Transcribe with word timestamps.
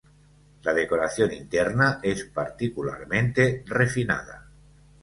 La 0.63 0.73
decoración 0.73 1.31
interna 1.31 1.99
es 2.01 2.23
particularmente 2.23 3.61
refinada. 3.67 4.49